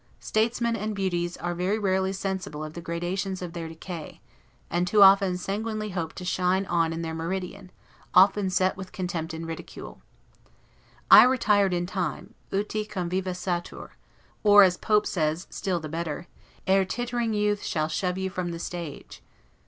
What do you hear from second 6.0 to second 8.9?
to shine on in their meridian, often set